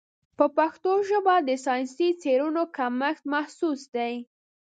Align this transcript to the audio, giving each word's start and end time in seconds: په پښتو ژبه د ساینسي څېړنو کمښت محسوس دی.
په 0.37 0.45
پښتو 0.57 0.91
ژبه 1.09 1.35
د 1.47 1.49
ساینسي 1.65 2.09
څېړنو 2.21 2.63
کمښت 2.77 3.23
محسوس 3.33 3.81
دی. 3.95 4.13